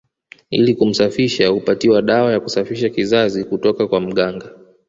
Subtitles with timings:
[0.49, 4.55] Ili kumsafisha hupatiwa dawa ya kusafisha kizazi kutoka kwa mganga